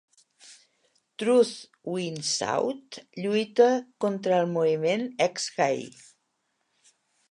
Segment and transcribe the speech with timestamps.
[1.23, 1.51] Truth
[1.95, 3.69] Wins Out lluita
[4.09, 5.83] contra el moviment Ex-Gay.